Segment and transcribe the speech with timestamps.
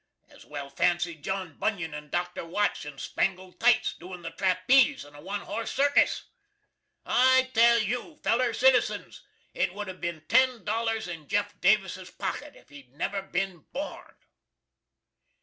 [0.29, 2.43] As well fancy John Bunyan and Dr.
[2.43, 6.23] Watts in spangled tites, doin the trapeze in a one horse circus!
[7.05, 9.21] I tell you, feller citizens,
[9.53, 14.15] it would have bin ten dollars in Jeff Davis's pocket if he'd never bin born!